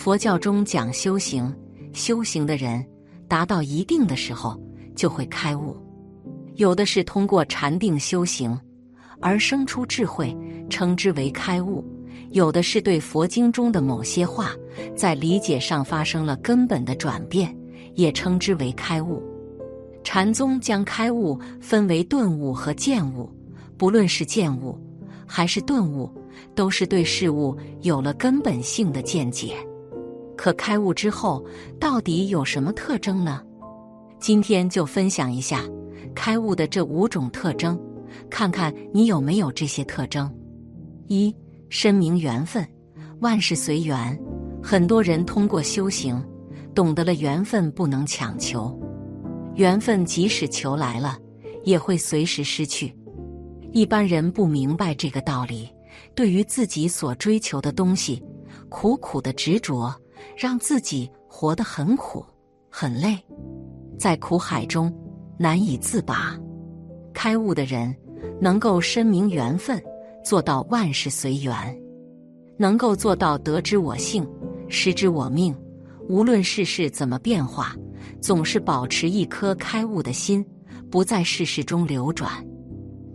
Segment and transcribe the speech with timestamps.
[0.00, 1.54] 佛教中讲修行，
[1.92, 2.82] 修行的人
[3.28, 4.58] 达到一定的时候
[4.96, 5.76] 就会开悟，
[6.54, 8.58] 有的是通过禅定修行
[9.20, 10.34] 而生出智慧，
[10.70, 11.84] 称之为开悟；
[12.30, 14.52] 有的是对佛经中的某些话
[14.96, 17.54] 在理解上发生了根本的转变，
[17.94, 19.22] 也称之为开悟。
[20.02, 23.28] 禅宗将开悟分为顿悟和见悟，
[23.76, 24.78] 不论是见悟
[25.26, 26.10] 还是顿悟，
[26.54, 29.54] 都是对事物有了根本性的见解。
[30.40, 31.44] 可开悟之后，
[31.78, 33.42] 到底有什么特征呢？
[34.18, 35.62] 今天就分享一下
[36.14, 37.78] 开悟的这五种特征，
[38.30, 40.34] 看看你有没有这些特征。
[41.08, 41.36] 一、
[41.68, 42.66] 深明缘分，
[43.20, 44.18] 万事随缘。
[44.62, 46.18] 很多人通过修行，
[46.74, 48.74] 懂得了缘分不能强求，
[49.56, 51.18] 缘分即使求来了，
[51.64, 52.96] 也会随时失去。
[53.72, 55.68] 一般人不明白这个道理，
[56.14, 58.24] 对于自己所追求的东西，
[58.70, 59.94] 苦苦的执着。
[60.36, 62.24] 让自己活得很苦
[62.70, 63.18] 很累，
[63.98, 64.92] 在苦海中
[65.38, 66.38] 难以自拔。
[67.12, 67.94] 开悟的人
[68.40, 69.82] 能够深明缘分，
[70.24, 71.54] 做到万事随缘，
[72.56, 74.26] 能够做到得之我幸，
[74.68, 75.54] 失之我命。
[76.08, 77.76] 无论世事怎么变化，
[78.20, 80.44] 总是保持一颗开悟的心，
[80.90, 82.32] 不在世事中流转。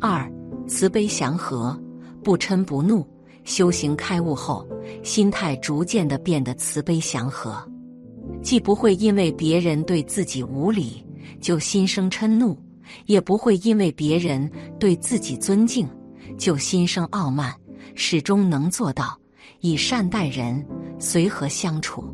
[0.00, 0.30] 二，
[0.66, 1.78] 慈悲祥和，
[2.24, 3.06] 不嗔不怒。
[3.50, 4.64] 修行开悟后，
[5.02, 7.60] 心态逐渐的变得慈悲祥和，
[8.44, 11.04] 既不会因为别人对自己无礼
[11.40, 12.56] 就心生嗔怒，
[13.06, 15.88] 也不会因为别人对自己尊敬
[16.38, 17.52] 就心生傲慢，
[17.96, 19.18] 始终能做到
[19.58, 20.64] 以善待人，
[21.00, 22.04] 随和相处。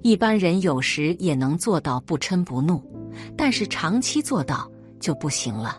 [0.00, 2.82] 一般人有时也能做到不嗔不怒，
[3.36, 4.66] 但是长期做到
[4.98, 5.78] 就不行了。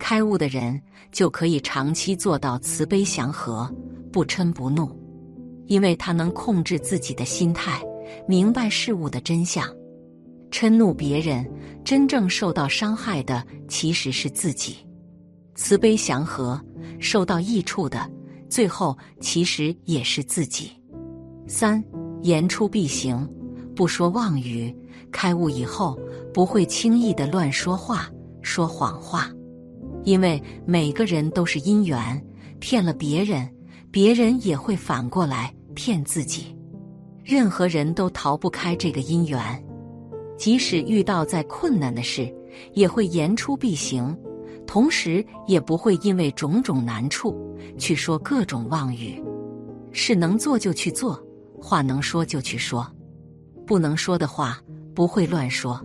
[0.00, 3.72] 开悟的人就可以长期做到慈悲祥和。
[4.12, 4.88] 不嗔不怒，
[5.66, 7.80] 因为他能控制自己的心态，
[8.26, 9.64] 明白事物的真相。
[10.50, 11.48] 嗔怒别人，
[11.84, 14.76] 真正受到伤害的其实是自己。
[15.54, 16.60] 慈悲祥和，
[16.98, 18.10] 受到益处的，
[18.48, 20.72] 最后其实也是自己。
[21.46, 21.82] 三
[22.22, 23.28] 言出必行，
[23.76, 24.74] 不说妄语。
[25.12, 25.98] 开悟以后，
[26.32, 28.08] 不会轻易的乱说话、
[28.42, 29.30] 说谎话，
[30.04, 32.24] 因为每个人都是因缘，
[32.58, 33.48] 骗了别人。
[33.90, 36.56] 别人也会反过来骗自己，
[37.24, 39.40] 任何人都逃不开这个因缘。
[40.36, 42.32] 即使遇到再困难的事，
[42.72, 44.16] 也会言出必行，
[44.64, 47.36] 同时也不会因为种种难处
[47.76, 49.20] 去说各种妄语。
[49.90, 51.20] 事能做就去做，
[51.60, 52.86] 话能说就去说，
[53.66, 54.62] 不能说的话
[54.94, 55.84] 不会乱说，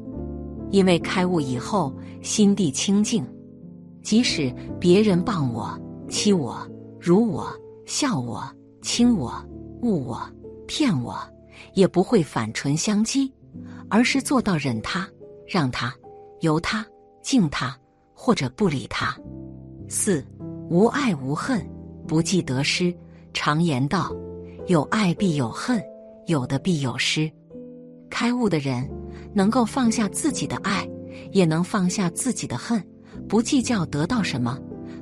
[0.70, 1.92] 因为开悟以后
[2.22, 3.26] 心地清净，
[4.04, 5.76] 即使别人谤我、
[6.08, 6.56] 欺我、
[7.00, 7.52] 辱我。
[7.86, 8.44] 笑我、
[8.82, 9.34] 轻我、
[9.82, 10.22] 误我、
[10.68, 11.18] 骗我，
[11.74, 13.32] 也不会反唇相讥，
[13.90, 15.08] 而是做到忍他、
[15.48, 15.94] 让他、
[16.42, 16.86] 由他、
[17.22, 17.78] 敬他，
[18.14, 19.16] 或者不理他。
[19.88, 20.26] 四
[20.70, 21.64] 无爱无恨，
[22.08, 22.96] 不计得失。
[23.34, 24.12] 常言道：
[24.68, 25.82] 有爱必有恨，
[26.26, 27.32] 有的必有失。
[28.10, 28.90] 开悟的人
[29.34, 30.90] 能够放下自己的爱，
[31.32, 32.82] 也能放下自己的恨，
[33.28, 34.58] 不计较得到什么，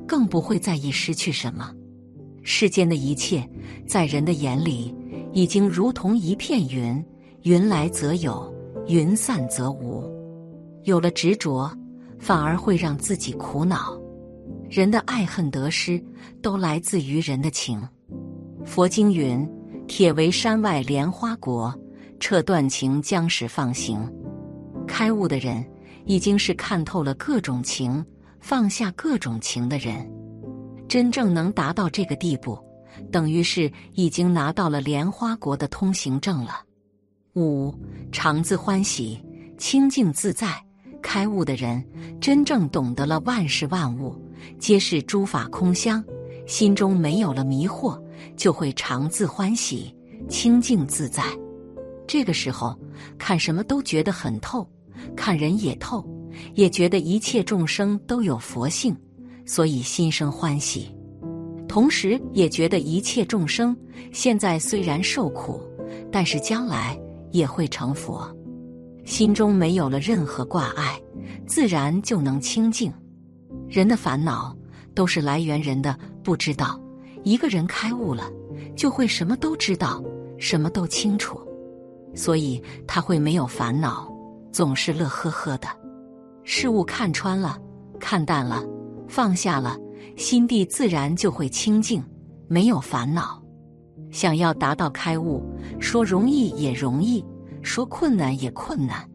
[0.05, 1.71] 更不会在意失去什么。
[2.43, 3.47] 世间的一切，
[3.87, 4.93] 在人的眼里，
[5.31, 7.03] 已经如同一片云，
[7.43, 8.53] 云来则有，
[8.87, 10.03] 云散则无。
[10.83, 11.71] 有了执着，
[12.19, 13.97] 反而会让自己苦恼。
[14.69, 16.03] 人的爱恨得失，
[16.41, 17.81] 都来自于人的情。
[18.65, 19.47] 佛经云
[19.87, 21.73] ：“铁围山外莲花国，
[22.19, 23.99] 彻断情将使放行。”
[24.85, 25.65] 开悟的人，
[26.05, 28.05] 已经是看透了各种情，
[28.39, 30.09] 放下各种情的人。
[30.93, 32.55] 真正能达到这个地步，
[33.11, 36.61] 等于是已经拿到了莲花国的通行证了。
[37.33, 37.73] 五
[38.11, 39.19] 常自欢喜，
[39.57, 40.63] 清净自在，
[41.01, 41.83] 开悟的人
[42.21, 44.15] 真正懂得了万事万物
[44.59, 46.05] 皆是诸法空相，
[46.45, 47.99] 心中没有了迷惑，
[48.37, 49.91] 就会常自欢喜，
[50.29, 51.23] 清净自在。
[52.05, 52.79] 这个时候
[53.17, 54.63] 看什么都觉得很透，
[55.15, 56.07] 看人也透，
[56.53, 58.95] 也觉得一切众生都有佛性。
[59.45, 60.89] 所以心生欢喜，
[61.67, 63.75] 同时也觉得一切众生
[64.11, 65.61] 现在虽然受苦，
[66.11, 66.99] 但是将来
[67.31, 68.29] 也会成佛。
[69.05, 70.97] 心中没有了任何挂碍，
[71.45, 72.91] 自然就能清净。
[73.67, 74.55] 人的烦恼
[74.95, 76.79] 都是来源人的不知道。
[77.23, 78.29] 一个人开悟了，
[78.75, 80.03] 就会什么都知道，
[80.37, 81.39] 什么都清楚，
[82.13, 84.13] 所以他会没有烦恼，
[84.51, 85.67] 总是乐呵呵的。
[86.43, 87.57] 事物看穿了，
[87.99, 88.63] 看淡了。
[89.07, 89.77] 放下了，
[90.15, 92.03] 心地自然就会清净，
[92.47, 93.41] 没有烦恼。
[94.11, 95.43] 想要达到开悟，
[95.79, 97.23] 说容易也容易，
[97.61, 99.09] 说困难也困难，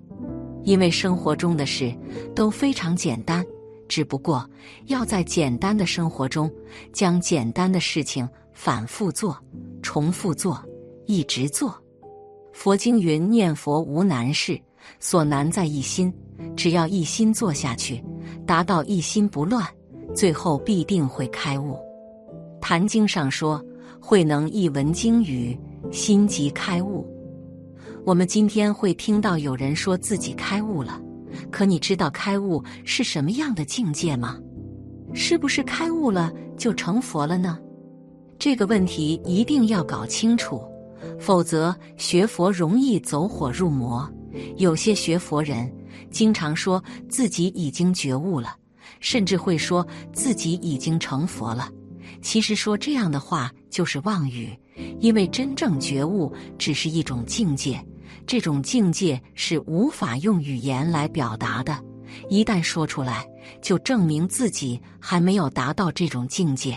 [0.64, 1.94] 因为生活中的事
[2.34, 3.44] 都非常简单，
[3.88, 4.48] 只不过
[4.86, 6.50] 要在简单的生活中，
[6.92, 9.36] 将简单的事情反复做、
[9.82, 10.60] 重复做、
[11.06, 11.80] 一直做。
[12.52, 14.60] 佛经云：“念佛无难事，
[14.98, 16.12] 所难在一心。”
[16.56, 18.02] 只要一心做下去，
[18.46, 19.64] 达到一心不乱，
[20.18, 21.74] 最后必定会开悟。
[22.60, 23.64] 《坛经》上说
[24.02, 25.56] ：“慧能一闻经语，
[25.92, 27.06] 心即开悟。”
[28.04, 31.00] 我们今天会听到有人说自己开悟了，
[31.52, 34.36] 可你知道开悟是什么样的境界吗？
[35.14, 37.56] 是不是开悟了就成佛了呢？
[38.40, 40.60] 这个问题一定要搞清楚。
[41.20, 44.10] 否则，学佛容易走火入魔。
[44.56, 45.72] 有些学佛人
[46.10, 48.56] 经常说自己已经觉悟了，
[49.00, 51.70] 甚至会说自己已经成佛了。
[52.20, 54.56] 其实说这样的话就是妄语，
[54.98, 57.84] 因为真正觉悟只是一种境界，
[58.26, 61.78] 这种境界是无法用语言来表达的。
[62.28, 63.26] 一旦说出来，
[63.62, 66.76] 就证明自己还没有达到这种境界。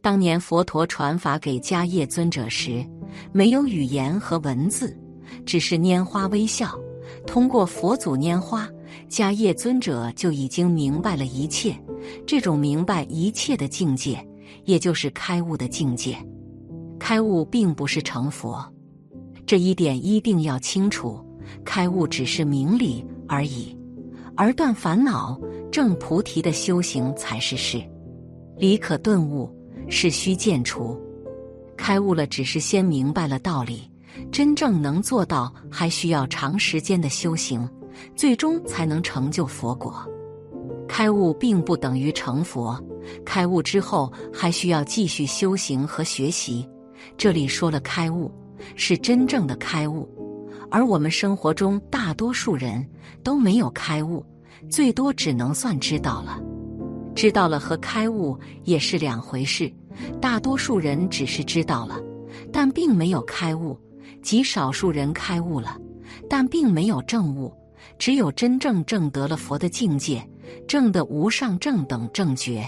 [0.00, 2.84] 当年佛陀传法给迦叶尊者时，
[3.32, 4.96] 没有语言和文字，
[5.44, 6.76] 只是拈花微笑。
[7.26, 8.68] 通过佛祖拈花，
[9.08, 11.76] 迦叶尊者就已经明白了一切。
[12.26, 14.26] 这种明白一切的境界，
[14.64, 16.16] 也就是开悟的境界。
[16.98, 18.64] 开悟并不是成佛，
[19.46, 21.24] 这一点一定要清楚。
[21.64, 23.76] 开悟只是明理而已，
[24.36, 25.40] 而断烦恼、
[25.70, 27.82] 证菩提的修行才是事。
[28.56, 29.54] 理可顿悟。
[29.90, 31.00] 是须见除，
[31.74, 33.90] 开悟了只是先明白了道理，
[34.30, 37.66] 真正能做到还需要长时间的修行，
[38.14, 40.04] 最终才能成就佛果。
[40.88, 42.82] 开悟并不等于成佛，
[43.24, 46.68] 开悟之后还需要继续修行和学习。
[47.16, 48.32] 这里说了开悟，
[48.74, 50.08] 是真正的开悟，
[50.70, 52.84] 而我们生活中大多数人
[53.22, 54.24] 都没有开悟，
[54.70, 56.40] 最多只能算知道了。
[57.14, 59.72] 知道了和开悟也是两回事，
[60.20, 62.00] 大多数人只是知道了，
[62.52, 63.76] 但并没有开悟；
[64.22, 65.76] 极少数人开悟了，
[66.30, 67.52] 但并没有证悟。
[67.98, 70.26] 只有真正证得了佛的境界，
[70.66, 72.66] 证的无上正等正觉，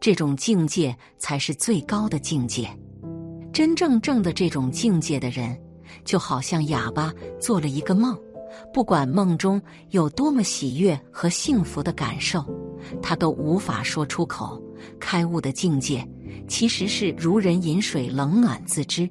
[0.00, 2.68] 这种境界才是最高的境界。
[3.52, 5.56] 真正证的这种境界的人，
[6.04, 8.18] 就好像哑巴做了一个梦。
[8.72, 12.44] 不管梦中有多么喜悦和幸福的感受，
[13.00, 14.62] 他都无法说出口。
[14.98, 16.06] 开悟的境界
[16.48, 19.08] 其实是如人饮水，冷暖自知。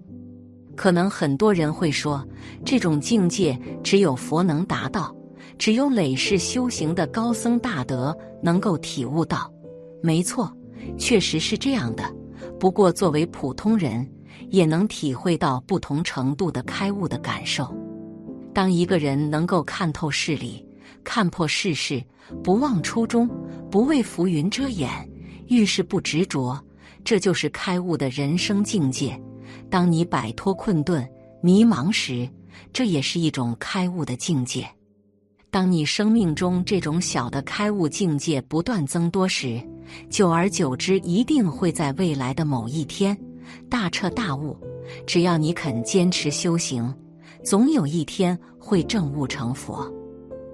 [0.76, 2.28] 可能很多人会说，
[2.66, 5.16] 这种境界只有佛能达到，
[5.62, 9.54] 只有累世修行的高僧大德能够体悟到。
[10.02, 10.52] 没错，
[10.98, 12.04] 确实是这样的。
[12.60, 14.10] 不过，作为普通人，
[14.50, 17.72] 也能体会到不同程度的开悟的感受。
[18.56, 20.66] 当一个人能够看透事理，
[21.04, 22.04] 看破世事，
[22.44, 23.30] 不忘初衷，
[23.70, 24.90] 不为浮云遮掩，
[25.46, 26.60] 遇事不执着，
[27.04, 29.16] 这就是开悟的人生境界。
[29.70, 31.08] 当你摆脱困顿、
[31.40, 32.28] 迷茫时，
[32.74, 34.68] 这也是一种开悟的境界。
[35.52, 39.62] 当你生命中这种小的开悟境界不断增多时，
[40.10, 43.16] 久而久之，一定会在未来的某一天
[43.70, 44.58] 大彻大悟。
[45.06, 46.92] 只要你肯坚持修行。
[47.44, 49.92] 总有一天会证悟成佛。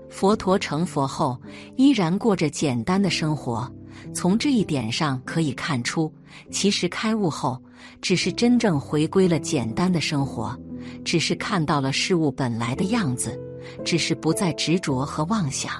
[0.09, 1.37] 佛陀成佛后，
[1.75, 3.69] 依然过着简单的生活。
[4.13, 6.11] 从这一点上可以看出，
[6.49, 7.61] 其实开悟后，
[8.01, 10.57] 只是真正回归了简单的生活，
[11.03, 13.37] 只是看到了事物本来的样子，
[13.83, 15.71] 只是不再执着和妄想。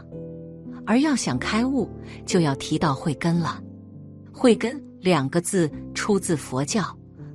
[0.86, 1.90] 而要想开悟，
[2.26, 3.62] 就要提到慧根了。
[4.32, 6.84] 慧根两个字出自佛教，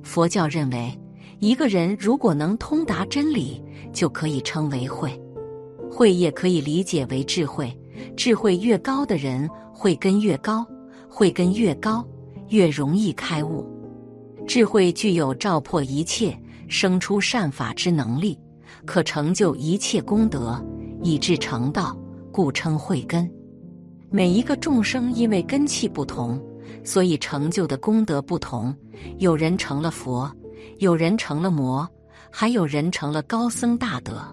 [0.01, 0.99] 佛教认为。
[1.39, 5.19] 一个人如果能通达真理，就可以称为慧。
[5.91, 7.77] 慧也可以理解为智慧。
[8.15, 10.65] 智慧越高的人，慧根越高，
[11.09, 12.07] 慧根越高，
[12.47, 13.67] 越容易开悟。
[14.47, 16.33] 智慧具有照破一切、
[16.69, 18.39] 生出善法之能力，
[18.85, 20.63] 可成就一切功德，
[21.01, 21.97] 以至成道，
[22.31, 23.29] 故称慧根。
[24.09, 26.41] 每一个众生因为根器不同，
[26.83, 28.75] 所以成就的功德不同。
[29.17, 30.31] 有人成了佛。
[30.79, 31.87] 有人成了魔，
[32.31, 34.23] 还有人成了高僧大德。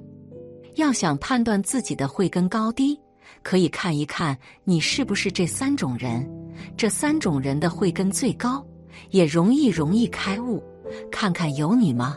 [0.77, 2.99] 要想判断自己的慧根高低，
[3.43, 6.29] 可以看一看你是不是这三种人。
[6.77, 8.65] 这三种人的慧根最高，
[9.11, 10.63] 也容易容易开悟。
[11.11, 12.17] 看看有你吗？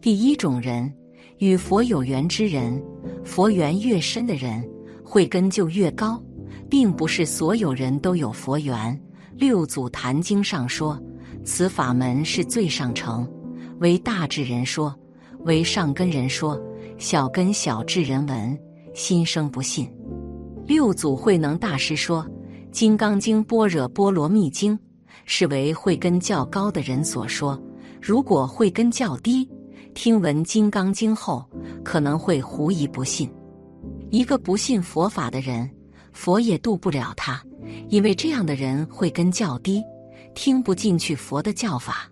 [0.00, 0.92] 第一种人，
[1.38, 2.82] 与佛有缘之人，
[3.24, 4.66] 佛缘越深的人，
[5.04, 6.20] 慧根就越高，
[6.68, 9.00] 并不是所有人都有佛缘。
[9.36, 11.00] 六祖坛经上说，
[11.44, 13.28] 此法门是最上乘。
[13.78, 14.92] 为大智人说，
[15.44, 16.60] 为上根人说，
[16.98, 18.58] 小根小智人闻，
[18.92, 19.88] 心生不信。
[20.66, 22.24] 六祖慧能大师说，
[22.72, 24.76] 《金刚经》般若波罗蜜经
[25.24, 27.56] 是为慧根较高的人所说。
[28.02, 29.48] 如果慧根较低，
[29.98, 31.44] 听闻《金刚经》后，
[31.82, 33.28] 可能会狐疑不信。
[34.10, 35.68] 一个不信佛法的人，
[36.12, 37.42] 佛也渡不了他，
[37.88, 39.82] 因为这样的人慧根较低，
[40.36, 42.08] 听不进去佛的教法。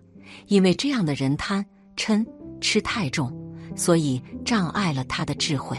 [0.47, 1.65] 因为这样的人贪
[1.95, 2.25] 嗔
[2.59, 3.33] 痴太重，
[3.73, 5.77] 所以障碍了他的智慧。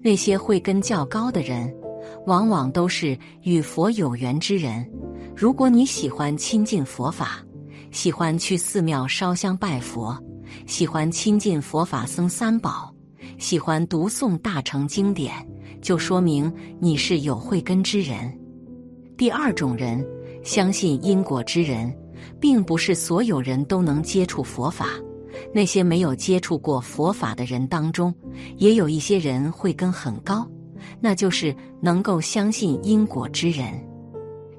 [0.00, 1.74] 那些慧根较高的人。
[2.26, 4.88] 往往都是与佛有缘之人。
[5.36, 7.44] 如果你喜欢亲近佛法，
[7.90, 10.16] 喜欢去寺庙烧香拜佛，
[10.66, 12.92] 喜欢亲近佛法僧三宝，
[13.38, 15.32] 喜欢读诵大乘经典，
[15.80, 18.36] 就说明你是有慧根之人。
[19.16, 20.04] 第二种人，
[20.42, 21.96] 相信因果之人，
[22.40, 24.88] 并不是所有人都能接触佛法。
[25.54, 28.12] 那些没有接触过佛法的人当中，
[28.56, 30.46] 也有一些人慧根很高。
[30.98, 33.72] 那就是能够相信因果之人，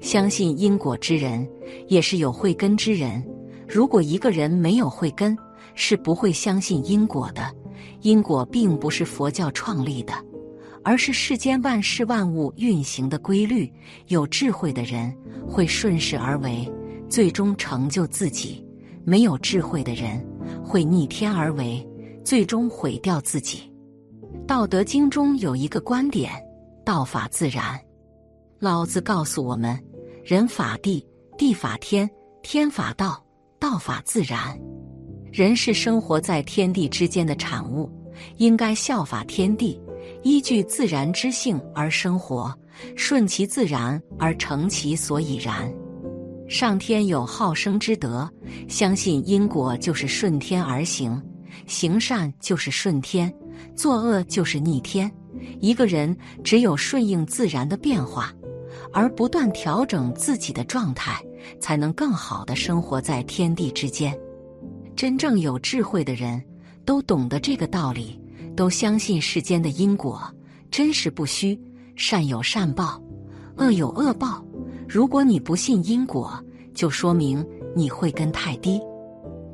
[0.00, 1.46] 相信因果之人
[1.86, 3.22] 也是有慧根之人。
[3.68, 5.36] 如果一个人没有慧根，
[5.80, 7.54] 是不会相信因果的。
[8.00, 10.12] 因果并不是佛教创立的，
[10.82, 13.72] 而是世间万事万物运行的规律。
[14.08, 15.16] 有智慧的人
[15.48, 16.68] 会顺势而为，
[17.08, 18.64] 最终成就自己；
[19.04, 20.24] 没有智慧的人
[20.64, 21.86] 会逆天而为，
[22.24, 23.72] 最终毁掉自己。
[24.46, 26.32] 道德经中有一个观点：
[26.84, 27.78] 道法自然。
[28.58, 29.80] 老子告诉我们：
[30.24, 31.06] 人法地，
[31.36, 32.08] 地法天，
[32.42, 33.24] 天法道，
[33.60, 34.58] 道法自然。
[35.32, 37.90] 人是生活在天地之间的产物，
[38.36, 39.80] 应该效法天地，
[40.22, 42.52] 依据自然之性而生活，
[42.96, 45.72] 顺其自然而成其所以然。
[46.48, 48.28] 上天有好生之德，
[48.68, 51.22] 相信因果就是顺天而行，
[51.66, 53.32] 行善就是顺天。
[53.76, 55.10] 作恶就是逆天。
[55.60, 58.32] 一个人只有顺应自然的变化，
[58.92, 61.20] 而不断调整自己的状态，
[61.60, 64.18] 才能更好的生活在天地之间。
[64.98, 66.42] 真正有智慧的人
[66.84, 68.20] 都懂得这个道理，
[68.56, 70.20] 都相信世间的因果
[70.72, 71.56] 真实不虚，
[71.94, 73.00] 善有善报，
[73.58, 74.44] 恶有恶报。
[74.88, 76.36] 如果你不信因果，
[76.74, 78.80] 就说明你慧根太低。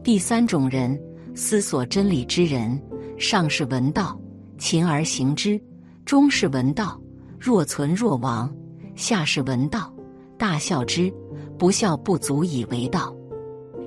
[0.03, 0.99] 第三种人，
[1.35, 2.81] 思索真理之人。
[3.19, 4.19] 上是闻道，
[4.57, 5.61] 勤而行之；
[6.07, 6.99] 中是闻道，
[7.39, 8.49] 若存若亡；
[8.97, 9.93] 下是闻道，
[10.39, 11.13] 大笑之。
[11.59, 13.15] 不笑不足以为道。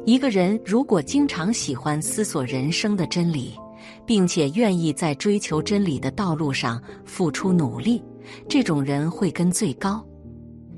[0.07, 3.53] 一个人如果经常喜欢思索人生的真理，
[4.05, 8.01] 并且愿意在追求真理的道路上付出努力，
[8.47, 10.01] 这种人慧根最高。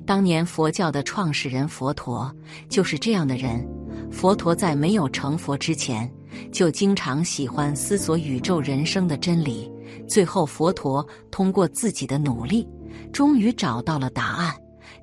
[0.03, 2.35] 当年佛教的创始人佛陀
[2.69, 3.63] 就是这样的人。
[4.09, 6.11] 佛陀在没有成佛之前。
[6.51, 9.69] 就经常喜欢思索宇宙人生的真理，
[10.07, 12.67] 最后佛陀通过自己的努力，
[13.11, 14.55] 终于找到了答案，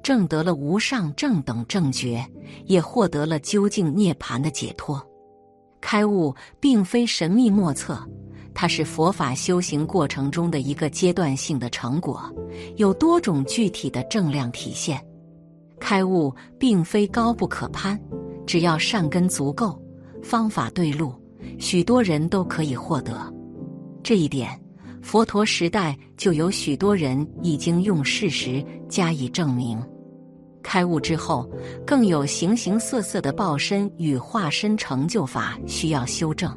[0.03, 2.25] 证得了无上正等正觉，
[2.65, 5.05] 也获得了究竟涅盘的解脱。
[5.81, 7.99] 开悟并非神秘莫测，
[8.55, 12.21] 它是佛法修行过程中的一个阶段性的成果，
[12.77, 15.01] 有多种具体的正量体现。
[15.79, 18.01] 开悟并非高不可攀，
[18.47, 19.81] 只要善根足够。
[20.23, 21.13] 方法对路，
[21.59, 23.33] 许多人都可以获得。
[24.03, 24.59] 这一点，
[25.07, 29.81] 佛陀时代就有许多人已经用事实加以证明。
[30.65, 31.49] 开悟之后，
[31.87, 36.53] 更有形形色色的报身与化身成就法需要修正。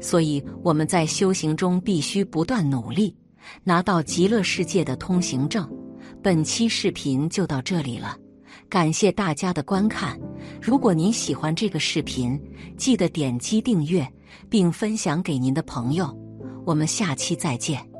[0.00, 3.12] 所以我们在修行中必须不断努力，
[3.64, 5.68] 拿到极乐世界的通行证。
[6.22, 8.16] 本期视频就到这里了。
[8.68, 10.16] 感谢大家的观看，
[10.62, 12.40] 如果您喜欢这个视频，
[12.76, 14.08] 记得点击订阅
[14.48, 16.16] 并分享给您的朋友。
[16.64, 17.93] 我们下期再见。